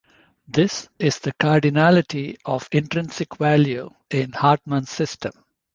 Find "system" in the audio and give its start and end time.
4.89-5.33